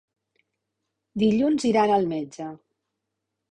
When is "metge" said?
2.17-2.51